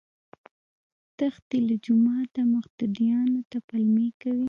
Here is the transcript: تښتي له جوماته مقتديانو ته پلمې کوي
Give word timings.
تښتي 1.17 1.59
له 1.67 1.75
جوماته 1.85 2.41
مقتديانو 2.53 3.39
ته 3.51 3.57
پلمې 3.67 4.07
کوي 4.21 4.39